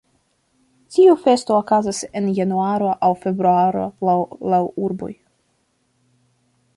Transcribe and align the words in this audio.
Tiu 0.95 1.11
festo 1.25 1.55
okazas 1.63 1.99
en 2.21 2.29
januaro 2.37 2.89
aŭ 3.07 3.11
februaro 3.25 3.83
laŭ 4.09 4.17
la 4.55 4.63
urboj. 4.89 5.11